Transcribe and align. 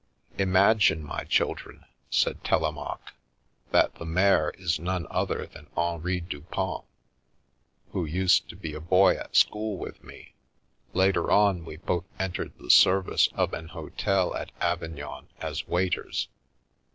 44 0.29 0.43
Imagine, 0.49 1.03
my 1.03 1.23
children," 1.25 1.85
said 2.09 2.43
Telemaque," 2.43 3.11
that 3.71 3.93
the 3.93 4.05
mayor 4.07 4.51
is 4.57 4.79
none 4.79 5.05
other 5.11 5.45
than 5.45 5.67
Henri 5.77 6.19
Dupont, 6.19 6.85
who 7.91 8.05
used 8.05 8.49
to 8.49 8.55
l>e 8.55 8.73
a 8.73 8.79
boy 8.81 9.13
at 9.15 9.35
school 9.35 9.77
with 9.77 10.03
me. 10.03 10.33
Later 10.93 11.29
on 11.29 11.63
we 11.65 11.77
both 11.77 12.05
entered 12.17 12.57
the 12.57 12.71
service 12.71 13.29
of 13.35 13.53
an 13.53 13.67
hotel 13.67 14.33
at 14.35 14.51
Avignon 14.59 15.27
as 15.39 15.67
waiters. 15.67 16.29